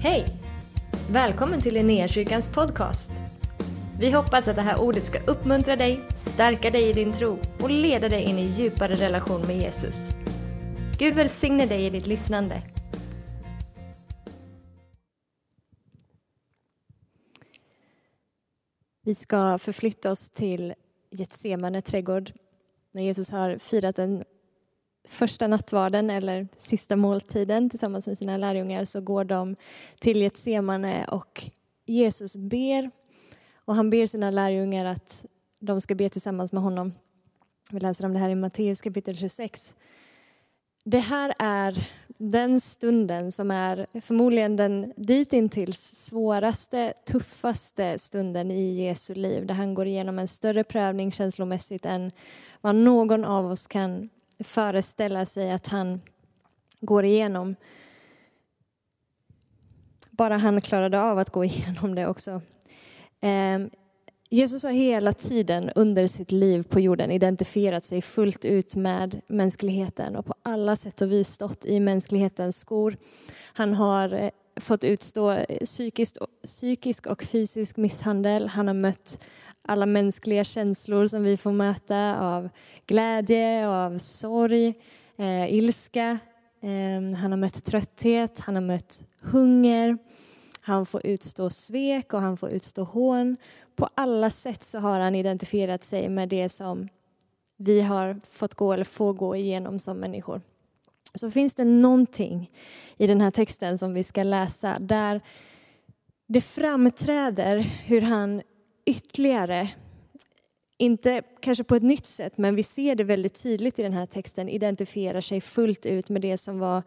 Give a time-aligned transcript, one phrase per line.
[0.00, 0.26] Hej!
[1.10, 3.12] Välkommen till Linnéakyrkans podcast.
[4.00, 7.70] Vi hoppas att det här ordet ska uppmuntra dig, stärka dig i din tro och
[7.70, 10.10] leda dig in i djupare relation med Jesus.
[10.98, 12.62] Gud välsigne dig i ditt lyssnande.
[19.04, 20.74] Vi ska förflytta oss till
[21.10, 22.32] Getsemane trädgård
[22.92, 24.24] när Jesus har firat en
[25.04, 29.56] första nattvarden eller sista måltiden tillsammans med sina lärjungar så går de
[30.00, 31.44] till Getsemane och
[31.86, 32.90] Jesus ber
[33.54, 35.24] och han ber sina lärjungar att
[35.60, 36.92] de ska be tillsammans med honom.
[37.70, 39.74] Vi läser om det här i Matteus kapitel 26.
[40.84, 49.14] Det här är den stunden som är förmodligen den ditintills svåraste, tuffaste stunden i Jesu
[49.14, 52.10] liv där han går igenom en större prövning känslomässigt än
[52.60, 54.08] vad någon av oss kan
[54.44, 56.00] föreställa sig att han
[56.80, 57.56] går igenom.
[60.10, 62.40] Bara han klarade av att gå igenom det också.
[63.20, 63.70] Ehm,
[64.30, 70.16] Jesus har hela tiden under sitt liv på jorden identifierat sig fullt ut med mänskligheten
[70.16, 72.96] och på alla sätt och vis stått i mänsklighetens skor.
[73.52, 78.48] Han har eh, fått utstå psykisk, psykisk och fysisk misshandel.
[78.48, 79.20] Han har mött
[79.68, 82.48] alla mänskliga känslor som vi får möta av
[82.86, 84.74] glädje, av sorg,
[85.16, 86.18] eh, ilska.
[86.62, 89.98] Eh, han har mött trötthet, han har mött hunger.
[90.60, 93.36] Han får utstå svek och han får utstå hån.
[93.76, 96.88] På alla sätt så har han identifierat sig med det som
[97.56, 100.40] vi har fått gå eller får gå igenom som människor.
[101.14, 102.50] Så finns det någonting
[102.96, 105.20] i den här texten som vi ska läsa där
[106.26, 108.42] det framträder hur han
[108.88, 109.68] ytterligare,
[110.78, 114.06] inte kanske på ett nytt sätt, men vi ser det väldigt tydligt i den här
[114.06, 116.82] texten, identifierar sig fullt ut med det som, var,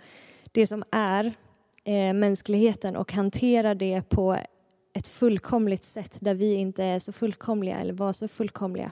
[0.51, 1.33] det som är
[1.83, 4.37] eh, mänskligheten och hanterar det på
[4.93, 8.91] ett fullkomligt sätt där vi inte är så fullkomliga eller var så fullkomliga.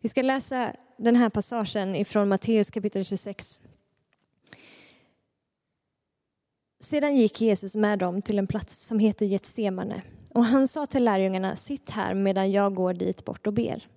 [0.00, 3.60] Vi ska läsa den här passagen ifrån Matteus kapitel 26.
[6.80, 10.02] Sedan gick Jesus med dem till en plats som heter Getsemane
[10.34, 13.88] och han sa till lärjungarna, sitt här medan jag går dit bort och ber.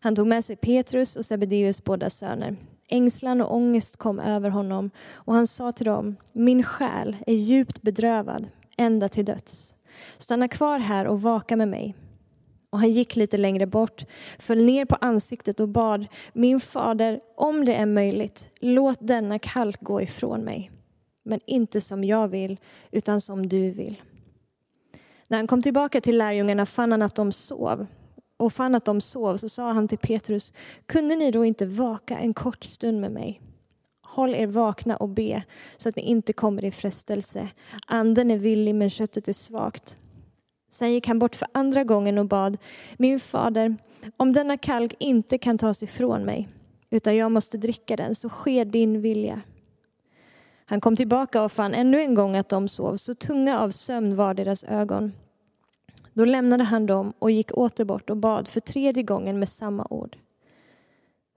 [0.00, 2.56] Han tog med sig Petrus och Sebedeus båda söner.
[2.88, 7.82] Ängslan och ångest kom över honom och han sa till dem, min själ är djupt
[7.82, 9.74] bedrövad, ända till döds.
[10.18, 11.94] Stanna kvar här och vaka med mig.
[12.70, 14.04] Och han gick lite längre bort,
[14.38, 19.80] föll ner på ansiktet och bad, min fader, om det är möjligt, låt denna kalk
[19.80, 20.70] gå ifrån mig.
[21.24, 22.60] Men inte som jag vill,
[22.90, 23.96] utan som du vill.
[25.28, 27.86] När han kom tillbaka till lärjungarna fann han att de sov.
[28.36, 30.52] Och fann att de sov så sa han till Petrus,
[30.86, 33.40] kunde ni då inte vaka en kort stund med mig?
[34.02, 35.42] Håll er vakna och be
[35.76, 37.48] så att ni inte kommer i frestelse.
[37.86, 39.98] Anden är villig men köttet är svagt.
[40.70, 42.58] Sen gick han bort för andra gången och bad,
[42.96, 43.76] min fader,
[44.16, 46.48] om denna kalk inte kan tas ifrån mig,
[46.90, 49.40] utan jag måste dricka den, så sker din vilja.
[50.66, 54.16] Han kom tillbaka och fann ännu en gång att de sov, så tunga av sömn
[54.16, 55.12] var deras ögon.
[56.12, 59.86] Då lämnade han dem och gick åter bort och bad för tredje gången med samma
[59.90, 60.16] ord.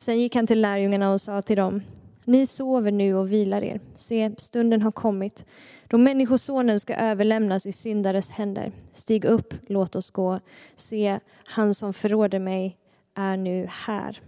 [0.01, 1.81] Sen gick han till lärjungarna och sa till dem,
[2.25, 3.79] ni sover nu och vilar er.
[3.95, 5.45] Se, stunden har kommit
[5.89, 8.71] då Människosonen ska överlämnas i syndares händer.
[8.91, 10.39] Stig upp, låt oss gå.
[10.75, 12.77] Se, han som förråder mig
[13.15, 14.21] är nu här.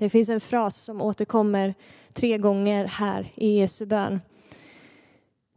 [0.00, 1.74] Det finns en fras som återkommer
[2.12, 4.20] tre gånger här i Jesu bön.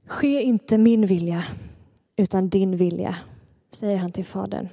[0.07, 1.43] Ske inte min vilja,
[2.15, 3.15] utan din vilja,
[3.71, 4.69] säger han till Fadern.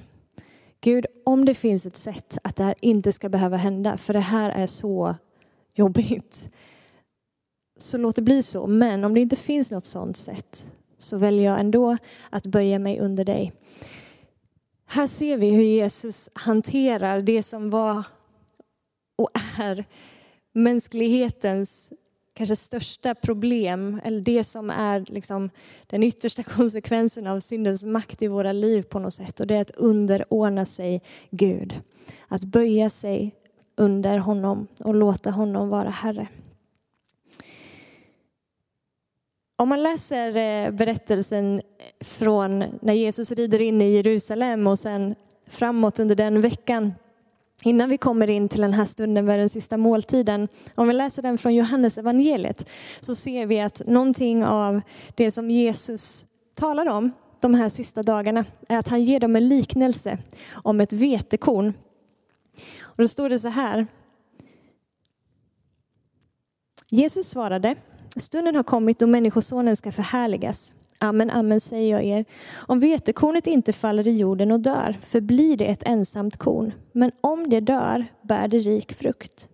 [0.81, 4.19] Gud, om det finns ett sätt att det här inte ska behöva hända, för det
[4.19, 5.15] här är så
[5.75, 6.49] jobbigt,
[7.77, 8.67] så låt det bli så.
[8.67, 11.97] Men om det inte finns något sådant sätt så väljer jag ändå
[12.29, 13.53] att böja mig under dig.
[14.85, 18.03] Här ser vi hur Jesus hanterar det som var
[19.61, 19.85] är
[20.53, 21.93] mänsklighetens
[22.33, 25.49] kanske största problem, eller det som är liksom
[25.87, 29.39] den yttersta konsekvensen av syndens makt i våra liv på något sätt.
[29.39, 31.81] Och det är att underordna sig Gud.
[32.27, 33.35] Att böja sig
[33.75, 36.27] under honom och låta honom vara Herre.
[39.55, 41.61] Om man läser eh, berättelsen
[41.99, 45.15] från när Jesus rider in i Jerusalem och sen
[45.47, 46.93] framåt under den veckan
[47.63, 50.47] innan vi kommer in till den här stunden med den sista måltiden.
[50.75, 52.69] Om vi läser den från Johannes evangeliet
[52.99, 54.81] så ser vi att någonting av
[55.15, 59.47] det som Jesus talar om de här sista dagarna är att han ger dem en
[59.47, 60.17] liknelse
[60.51, 61.73] om ett vetekorn.
[62.81, 63.87] Och då står det så här.
[66.89, 67.75] Jesus svarade
[68.15, 70.73] Stunden har kommit då Människosonen ska förhärligas.
[71.03, 72.25] Amen, amen säger jag er.
[72.53, 76.73] Om vetekornet inte faller i jorden och dör förblir det ett ensamt korn.
[76.91, 79.49] Men om det dör bär det rik frukt.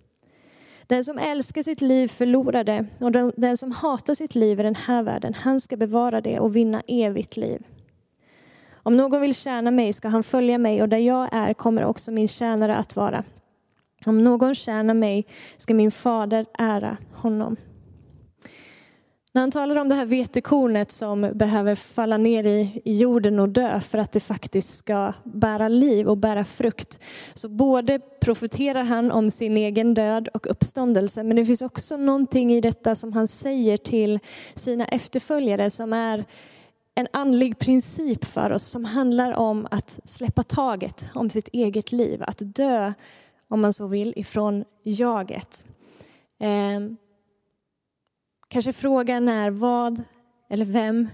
[0.88, 4.76] Den som älskar sitt liv förlorar det och den som hatar sitt liv i den
[4.76, 7.64] här världen, han ska bevara det och vinna evigt liv.
[8.74, 12.12] Om någon vill tjäna mig ska han följa mig och där jag är kommer också
[12.12, 13.24] min tjänare att vara.
[14.06, 15.26] Om någon tjänar mig
[15.58, 17.56] ska min fader ära honom.
[19.38, 23.50] När han talar om det här vetekornet som behöver falla ner i, i jorden och
[23.50, 27.00] dö för att det faktiskt ska bära liv och bära frukt.
[27.34, 32.54] Så både profeterar han om sin egen död och uppståndelse men det finns också någonting
[32.54, 34.20] i detta som han säger till
[34.56, 36.26] sina efterföljare som är
[36.96, 42.24] en andlig princip för oss som handlar om att släppa taget om sitt eget liv,
[42.28, 42.94] att dö,
[43.48, 45.66] om man så vill, ifrån jaget.
[46.40, 46.98] Ehm,
[48.50, 50.04] Kanske frågan är vad
[50.50, 51.08] eller vem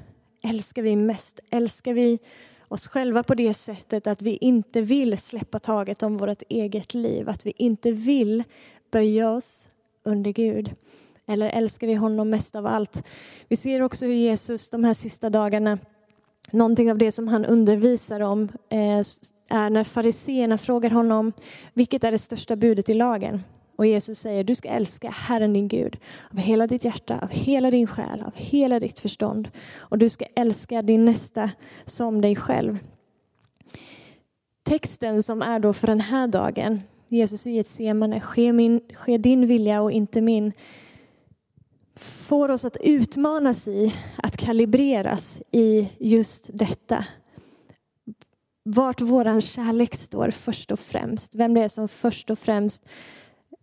[0.44, 1.40] älskar vi mest?
[1.50, 2.20] Älskar vi
[2.68, 7.30] oss själva på det sättet att vi inte vill släppa taget om vårt eget liv,
[7.30, 8.44] att vi inte vill
[8.92, 9.70] böja oss
[10.04, 10.72] under Gud?
[11.28, 13.04] Eller älskar vi honom mest av allt?
[13.48, 15.78] Vi ser också hur Jesus de här sista dagarna,
[16.52, 19.00] någonting av det som han undervisar om eh,
[19.50, 21.34] är när fariseerna frågar honom,
[21.74, 23.44] vilket är det största budet i lagen?
[23.76, 25.98] Och Jesus säger, du ska älska Herren din Gud
[26.32, 29.50] av hela ditt hjärta, av hela din själ, av hela ditt förstånd.
[29.76, 31.52] Och du ska älska din nästa
[31.86, 32.80] som dig själv.
[34.64, 39.48] Texten som är då för den här dagen, Jesus i Getsemane, ske, min, ske din
[39.48, 40.54] vilja och inte min,
[41.96, 47.06] får oss att utmanas i att kalibreras i just detta.
[48.64, 51.36] Vart våran kärlek står först och främst.
[51.36, 52.86] Vem det är som först och främst,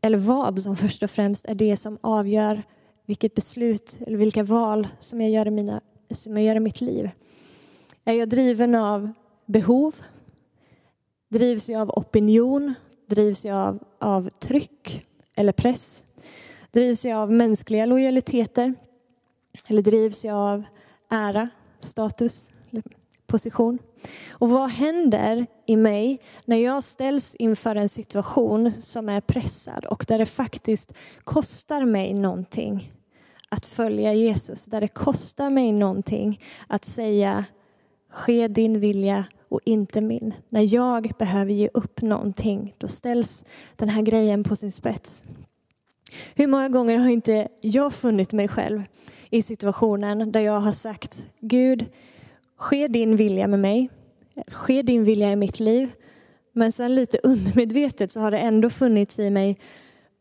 [0.00, 2.62] eller vad som först och främst är det som avgör
[3.06, 5.80] vilket beslut eller vilka val som jag gör i, mina,
[6.10, 7.10] som jag gör i mitt liv.
[8.04, 9.12] Är jag driven av
[9.46, 9.94] behov?
[11.28, 12.74] Drivs jag av opinion?
[13.06, 16.04] Drivs jag av, av tryck eller press?
[16.70, 18.74] Drivs jag av mänskliga lojaliteter?
[19.66, 20.64] Eller drivs jag av
[21.08, 21.48] ära,
[21.78, 22.50] status,
[23.30, 23.78] position?
[24.30, 30.04] Och vad händer i mig när jag ställs inför en situation som är pressad och
[30.08, 30.92] där det faktiskt
[31.24, 32.92] kostar mig någonting
[33.48, 37.44] att följa Jesus, där det kostar mig någonting att säga
[38.10, 40.34] ske din vilja och inte min.
[40.48, 43.44] När jag behöver ge upp någonting, då ställs
[43.76, 45.24] den här grejen på sin spets.
[46.34, 48.82] Hur många gånger har inte jag funnit mig själv
[49.30, 51.86] i situationen där jag har sagt Gud,
[52.60, 53.90] ske din vilja med mig,
[54.46, 55.92] ske din vilja i mitt liv.
[56.52, 59.58] Men sen lite undermedvetet så har det ändå funnits i mig,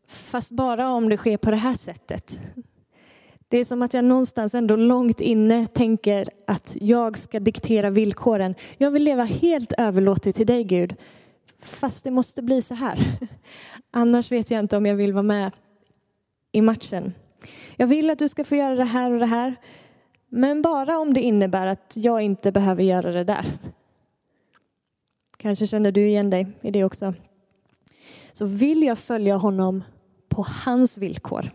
[0.07, 2.39] fast bara om det sker på det här sättet.
[3.47, 8.55] Det är som att jag någonstans ändå långt inne tänker att jag ska diktera villkoren.
[8.77, 10.95] Jag vill leva helt överlåtet till dig Gud,
[11.61, 12.99] fast det måste bli så här.
[13.91, 15.51] Annars vet jag inte om jag vill vara med
[16.51, 17.13] i matchen.
[17.75, 19.55] Jag vill att du ska få göra det här och det här,
[20.29, 23.45] men bara om det innebär att jag inte behöver göra det där.
[25.37, 27.13] Kanske känner du igen dig i det också.
[28.31, 29.83] Så vill jag följa honom
[30.29, 31.51] på hans villkor?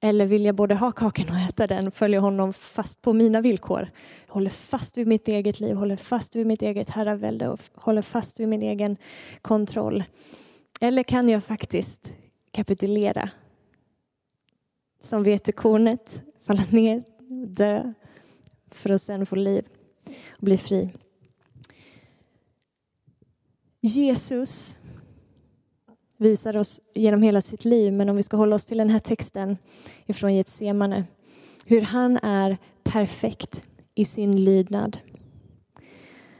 [0.00, 3.90] Eller vill jag både ha kakan och äta den, följa honom fast på mina villkor?
[4.26, 8.02] Jag håller fast vid mitt eget liv, håller fast vid mitt eget herravälde och håller
[8.02, 8.96] fast vid min egen
[9.42, 10.04] kontroll.
[10.80, 12.12] Eller kan jag faktiskt
[12.50, 13.30] kapitulera.
[15.00, 17.02] Som vetekornet, falla ner,
[17.46, 17.92] dö
[18.70, 19.64] för att sen få liv
[20.30, 20.90] och bli fri.
[23.80, 24.76] Jesus
[26.16, 28.98] visar oss genom hela sitt liv, men om vi ska hålla oss till den här
[28.98, 29.56] texten
[30.06, 31.04] ifrån Getsemane,
[31.66, 34.98] hur han är perfekt i sin lydnad.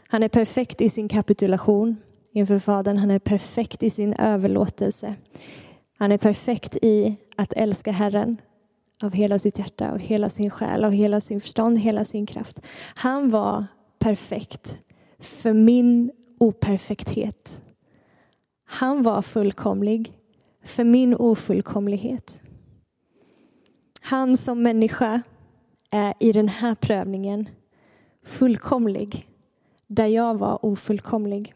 [0.08, 1.96] Han är perfekt i sin kapitulation
[2.32, 2.96] inför Fadern.
[2.96, 5.14] Han är perfekt i sin överlåtelse.
[5.98, 8.40] Han är perfekt i att älska Herren
[9.04, 12.61] av hela sitt hjärta, av hela sin själ, av hela sin förstånd, hela sin kraft.
[12.94, 13.66] Han var
[13.99, 14.82] perfekt
[15.18, 17.62] för min operfekthet.
[18.64, 20.12] Han var fullkomlig
[20.64, 22.42] för min ofullkomlighet.
[24.00, 25.23] Han som människa
[25.90, 27.49] är i den här prövningen
[28.25, 29.28] fullkomlig
[29.87, 31.54] där jag var ofullkomlig.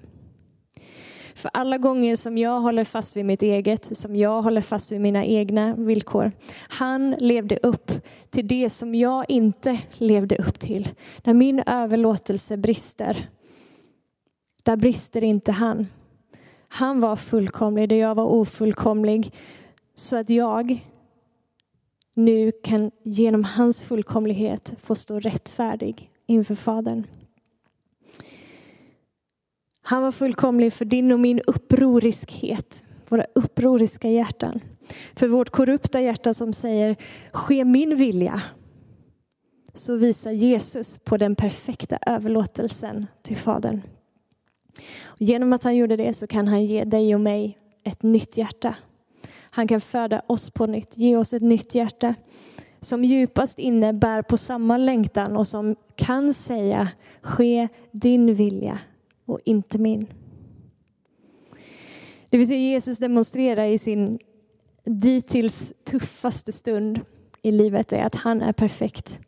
[1.38, 5.00] För alla gånger som jag håller fast vid mitt eget, som jag håller fast vid
[5.00, 6.32] mina egna villkor.
[6.68, 7.92] Han levde upp
[8.30, 10.88] till det som jag inte levde upp till.
[11.24, 13.28] När min överlåtelse brister,
[14.62, 15.86] där brister inte han.
[16.68, 19.34] Han var fullkomlig där jag var ofullkomlig.
[19.94, 20.84] Så att jag,
[22.14, 27.06] nu kan genom hans fullkomlighet få stå rättfärdig inför Fadern.
[29.90, 34.60] Han var fullkomlig för din och min upproriskhet, våra upproriska hjärtan.
[35.14, 36.96] För vårt korrupta hjärta som säger
[37.32, 38.42] ske min vilja.
[39.74, 43.82] Så visar Jesus på den perfekta överlåtelsen till Fadern.
[45.18, 48.74] Genom att han gjorde det så kan han ge dig och mig ett nytt hjärta.
[49.50, 52.14] Han kan föda oss på nytt, ge oss ett nytt hjärta
[52.80, 56.88] som djupast inne bär på samma längtan och som kan säga
[57.22, 58.78] ske din vilja
[59.28, 60.06] och inte min.
[62.30, 64.18] Det vill säga Jesus demonstrerar i sin
[64.84, 67.00] dittills tuffaste stund
[67.42, 69.20] i livet är att han är perfekt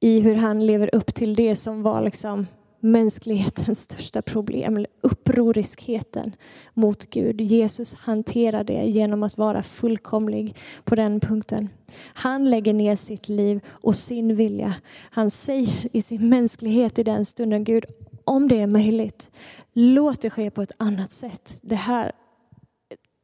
[0.00, 2.46] i hur han lever upp till det som var liksom
[2.80, 6.32] mänsklighetens största problem, upproriskheten
[6.74, 7.40] mot Gud.
[7.40, 11.68] Jesus hanterar det genom att vara fullkomlig på den punkten.
[12.14, 14.74] Han lägger ner sitt liv och sin vilja.
[15.10, 17.84] Han säger i sin mänsklighet i den stunden, Gud,
[18.24, 19.30] om det är möjligt,
[19.72, 21.58] låt det ske på ett annat sätt.
[21.62, 22.12] Det här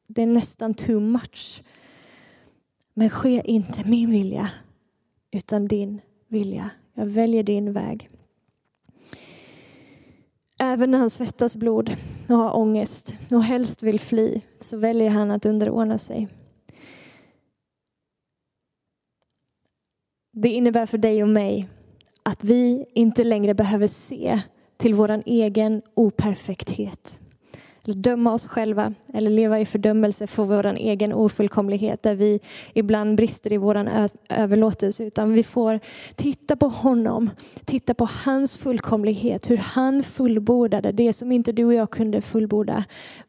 [0.09, 1.63] det är nästan too much.
[2.95, 4.51] Men ske inte min vilja,
[5.31, 6.71] utan din vilja.
[6.95, 8.11] Jag väljer din väg.
[10.59, 11.97] Även när han svettas blod
[12.29, 16.29] och har ångest och helst vill fly så väljer han att underordna sig.
[20.33, 21.69] Det innebär för dig och mig
[22.23, 24.41] att vi inte längre behöver se
[24.79, 27.21] till vår egen operfekthet
[27.89, 32.41] eller döma oss själva eller leva i fördömelse för vår egen ofullkomlighet där vi
[32.75, 33.89] ibland brister i vår
[34.29, 35.81] överlåtelse utan vi får
[36.15, 37.31] titta på honom,
[37.65, 42.85] titta på hans fullkomlighet, hur han fullbordade det som inte du och jag kunde fullborda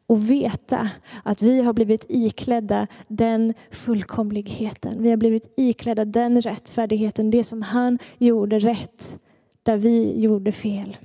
[0.06, 0.90] och veta
[1.22, 5.02] att vi har blivit iklädda den fullkomligheten.
[5.02, 9.16] Vi har blivit iklädda den rättfärdigheten, det som han gjorde rätt
[9.62, 10.96] där vi gjorde fel.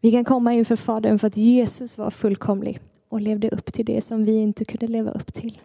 [0.00, 4.00] Vi kan komma inför Fadern för att Jesus var fullkomlig och levde upp till det
[4.00, 5.60] som vi inte kunde leva upp till.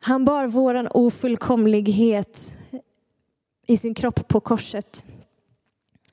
[0.00, 2.56] Han bar våran ofullkomlighet
[3.66, 5.04] i sin kropp på korset.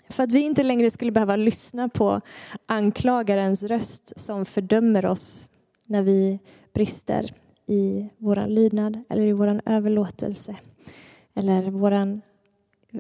[0.10, 2.22] För att vi inte längre skulle behöva lyssna på
[2.66, 5.50] anklagarens röst som fördömer oss
[5.86, 6.40] när vi
[6.74, 7.34] brister
[7.68, 10.56] i vår lydnad eller i vår överlåtelse
[11.34, 12.22] eller vår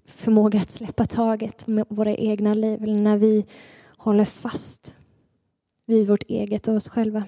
[0.05, 3.45] förmåga att släppa taget med våra egna liv, eller när vi
[3.97, 4.95] håller fast
[5.85, 7.23] vid vårt eget och oss själva.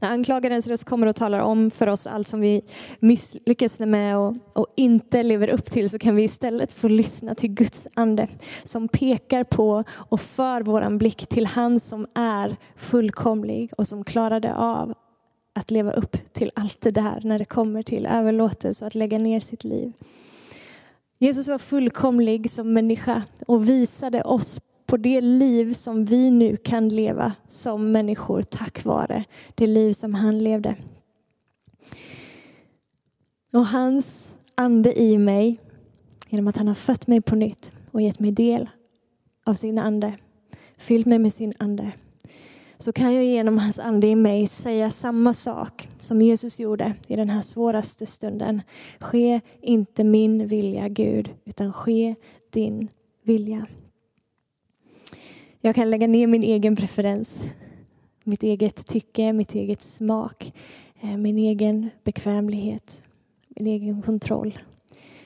[0.00, 2.62] När anklagarens röst kommer och talar om för oss allt som vi
[2.98, 7.50] misslyckas med och, och, inte lever upp till så kan vi istället få lyssna till
[7.50, 8.28] Guds ande
[8.64, 14.54] som pekar på och för våran blick till han som är fullkomlig och som klarade
[14.54, 14.94] av
[15.54, 19.18] att leva upp till allt det där när det kommer till överlåtelse och att lägga
[19.18, 19.92] ner sitt liv.
[21.22, 26.88] Jesus var fullkomlig som människa och visade oss på det liv som vi nu kan
[26.88, 29.24] leva som människor tack vare
[29.54, 30.76] det liv som han levde.
[33.52, 35.60] Och hans ande i mig,
[36.28, 38.68] genom att han har fött mig på nytt och gett mig del
[39.44, 40.12] av sin ande,
[40.76, 41.92] fyllt mig med sin ande,
[42.82, 47.14] så kan jag genom hans ande i mig säga samma sak som Jesus gjorde i
[47.14, 48.62] den här svåraste stunden.
[49.00, 52.14] Ske inte min vilja, Gud, utan ske
[52.50, 52.88] din
[53.22, 53.66] vilja.
[55.60, 57.40] Jag kan lägga ner min egen preferens,
[58.24, 60.52] mitt eget tycke, mitt eget smak,
[61.00, 63.02] eh, min egen bekvämlighet,
[63.48, 64.58] min egen kontroll.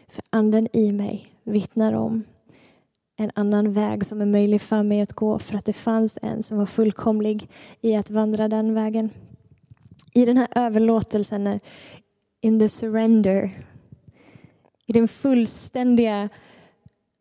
[0.08, 2.25] För anden i mig vittnar om
[3.16, 6.42] en annan väg som är möjlig för mig att gå för att det fanns en
[6.42, 7.49] som var fullkomlig
[7.80, 9.11] i att vandra den vägen.
[10.14, 11.61] I den här överlåtelsen,
[12.40, 13.50] in the surrender,
[14.87, 16.28] i den fullständiga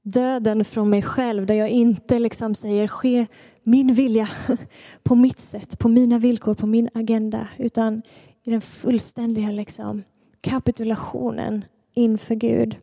[0.02, 3.28] döden från mig själv där jag inte liksom säger ske
[3.64, 4.30] min vilja
[5.04, 8.02] på mitt sätt, på mina villkor, på min agenda utan
[8.44, 10.04] i den fullständiga liksom
[10.42, 12.76] kapitulationen inför Gud.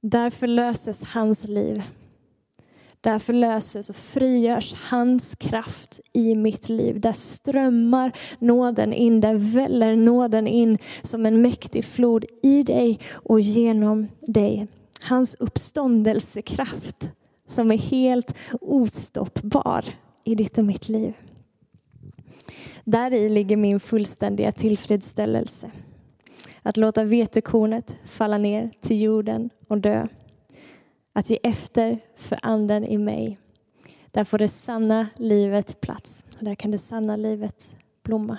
[0.00, 1.82] Där förlöses hans liv.
[3.00, 7.00] Där förlöses och frigörs hans kraft i mitt liv.
[7.00, 13.40] Där strömmar nåden in, där väller nåden in som en mäktig flod i dig och
[13.40, 14.66] genom dig.
[15.00, 17.12] Hans uppståndelsekraft
[17.46, 19.84] som är helt ostoppbar
[20.24, 21.14] i ditt och mitt liv.
[22.84, 25.70] Där i ligger min fullständiga tillfredsställelse.
[26.68, 30.06] Att låta vetekornet falla ner till jorden och dö.
[31.12, 33.38] Att ge efter för anden i mig.
[34.10, 36.24] Där får det sanna livet plats.
[36.38, 38.38] Och där kan det sanna livet blomma.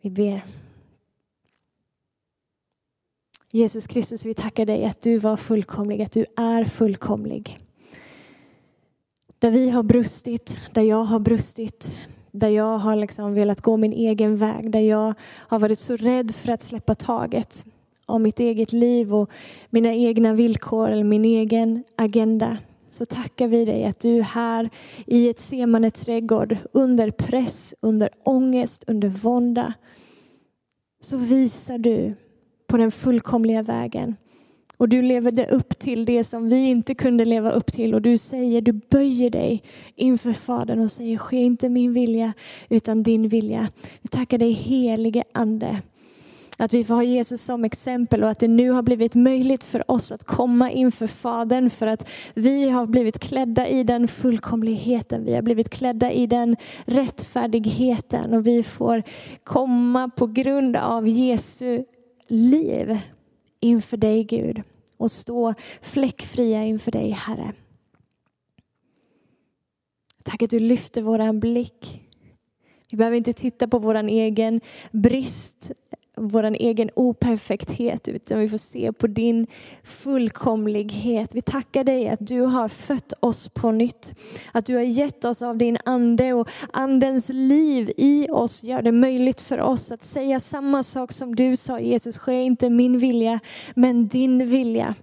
[0.00, 0.44] Vi ber.
[3.50, 7.58] Jesus Kristus, vi tackar dig att du var fullkomlig, att du är fullkomlig.
[9.38, 11.92] Där vi har brustit, där jag har brustit,
[12.36, 16.34] där jag har liksom velat gå min egen väg, där jag har varit så rädd
[16.34, 17.64] för att släppa taget
[18.06, 19.30] om mitt eget liv och
[19.70, 24.70] mina egna villkor eller min egen agenda så tackar vi dig att du här
[25.06, 29.72] i ett semane trädgård under press, under ångest, under vånda
[31.00, 32.14] så visar du
[32.66, 34.16] på den fullkomliga vägen.
[34.76, 38.18] Och du levde upp till det som vi inte kunde leva upp till och du
[38.18, 39.62] säger, du böjer dig
[39.94, 42.32] inför Fadern och säger, ske inte min vilja
[42.68, 43.68] utan din vilja.
[44.02, 45.82] Vi tackar dig helige Ande
[46.58, 49.90] att vi får ha Jesus som exempel och att det nu har blivit möjligt för
[49.90, 55.24] oss att komma inför Fadern för att vi har blivit klädda i den fullkomligheten.
[55.24, 59.02] Vi har blivit klädda i den rättfärdigheten och vi får
[59.44, 61.84] komma på grund av Jesu
[62.28, 62.98] liv
[63.66, 64.62] inför dig Gud
[64.96, 67.52] och stå fläckfria inför dig Herre.
[70.24, 72.02] Tack att du lyfter våran blick.
[72.90, 75.72] Vi behöver inte titta på våran egen brist
[76.16, 79.46] vår egen operfekthet utan vi får se på din
[79.84, 81.34] fullkomlighet.
[81.34, 84.14] Vi tackar dig att du har fött oss på nytt.
[84.52, 88.92] Att du har gett oss av din ande och andens liv i oss gör det
[88.92, 93.40] möjligt för oss att säga samma sak som du sa Jesus, ske inte min vilja
[93.74, 94.94] men din vilja.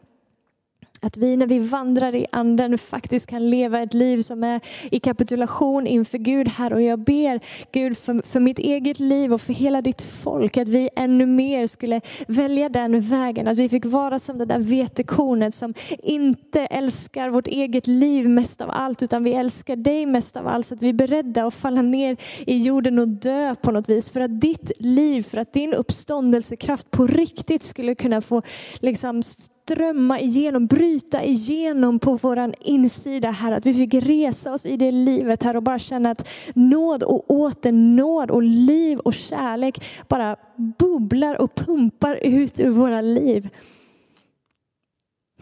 [1.04, 5.00] Att vi när vi vandrar i anden faktiskt kan leva ett liv som är i
[5.00, 6.74] kapitulation inför Gud här.
[6.74, 7.40] Och jag ber
[7.72, 11.68] Gud för, för mitt eget liv och för hela ditt folk att vi ännu mer
[11.68, 13.48] skulle välja den vägen.
[13.48, 18.62] Att vi fick vara som det där vetekornet som inte älskar vårt eget liv mest
[18.62, 20.66] av allt utan vi älskar dig mest av allt.
[20.66, 22.18] Så att vi är beredda att falla ner
[22.48, 24.10] i jorden och dö på något vis.
[24.10, 28.42] För att ditt liv, för att din uppståndelsekraft på riktigt skulle kunna få
[28.80, 29.24] liksom
[29.64, 33.52] strömma igenom, bryta igenom på våran insida här.
[33.52, 37.32] Att vi fick resa oss i det livet här och bara känna att nåd och
[37.32, 40.36] åter nåd och liv och kärlek bara
[40.80, 43.50] bubblar och pumpar ut ur våra liv.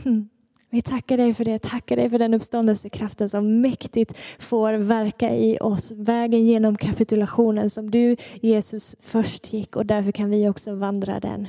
[0.04, 0.30] Hmm.
[0.70, 5.58] Vi tackar dig för det, tackar dig för den uppståndelsekraften som mäktigt får verka i
[5.60, 5.92] oss.
[5.92, 11.48] Vägen genom kapitulationen som du Jesus först gick och därför kan vi också vandra den.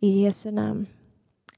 [0.00, 0.86] I Jesu namn.